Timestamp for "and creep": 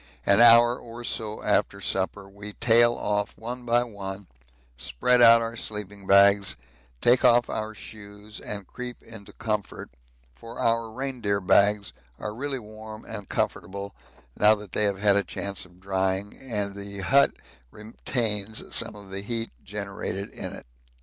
8.39-9.03